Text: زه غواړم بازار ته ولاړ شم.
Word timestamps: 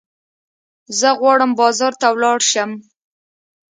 زه 0.99 1.09
غواړم 1.19 1.51
بازار 1.59 1.93
ته 2.01 2.07
ولاړ 2.11 2.39
شم. 2.51 2.71